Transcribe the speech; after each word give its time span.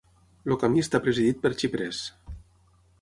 El 0.53 0.57
camí 0.63 0.81
està 0.85 1.01
presidit 1.07 1.43
per 1.45 1.53
xiprers. 1.65 2.01